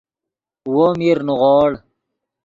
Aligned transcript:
وو 0.73 0.87
میر 0.99 1.17
نیغوڑ 1.27 1.71